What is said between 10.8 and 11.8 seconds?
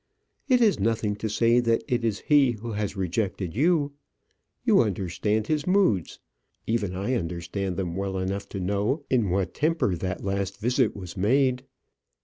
was made.